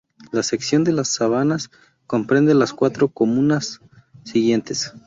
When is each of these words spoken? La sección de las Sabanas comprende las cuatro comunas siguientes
La 0.31 0.41
sección 0.41 0.83
de 0.83 0.93
las 0.93 1.09
Sabanas 1.09 1.69
comprende 2.07 2.55
las 2.55 2.73
cuatro 2.73 3.09
comunas 3.09 3.81
siguientes 4.23 4.91